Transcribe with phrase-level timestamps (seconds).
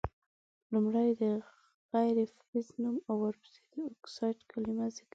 [0.73, 1.23] لومړی د
[1.91, 5.09] غیر فلز نوم او ورپسي د اکسایډ کلمه ذکر کیږي.